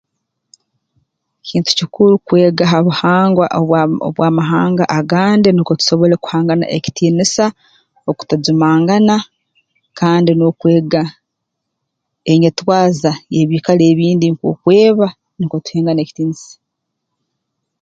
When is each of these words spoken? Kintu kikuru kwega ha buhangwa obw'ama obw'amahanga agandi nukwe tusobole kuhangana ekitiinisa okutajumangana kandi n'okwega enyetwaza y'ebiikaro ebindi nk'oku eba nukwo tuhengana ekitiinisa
Kintu 1.47 1.69
kikuru 1.79 2.13
kwega 2.25 2.63
ha 2.71 2.79
buhangwa 2.85 3.45
obw'ama 3.59 3.97
obw'amahanga 4.07 4.83
agandi 4.99 5.47
nukwe 5.51 5.73
tusobole 5.79 6.15
kuhangana 6.23 6.65
ekitiinisa 6.77 7.45
okutajumangana 8.09 9.15
kandi 9.99 10.31
n'okwega 10.33 11.03
enyetwaza 12.31 13.11
y'ebiikaro 13.33 13.83
ebindi 13.91 14.27
nk'oku 14.33 14.67
eba 14.85 15.07
nukwo 15.37 15.57
tuhengana 15.65 15.99
ekitiinisa 16.01 16.51